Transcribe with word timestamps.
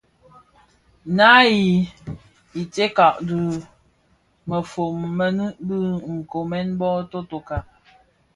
Naa 1.17 1.41
yi 1.59 1.67
stëňkas 2.65 3.15
dhi 3.27 3.39
mëfon 4.49 4.91
mënin 5.17 5.51
bë 5.67 5.77
nkoomèn 6.17 6.67
bō 6.79 6.89
totoka. 7.11 7.57